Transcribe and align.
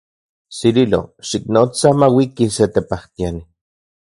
Cirilo, 0.57 1.01
xiknotsa 1.29 1.89
mauiki 1.99 2.45
se 2.57 2.65
tepajtiani. 2.73 3.43